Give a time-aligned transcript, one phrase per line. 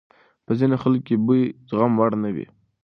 [0.45, 2.47] په ځینو خلکو کې بوی د زغم وړ نه وي.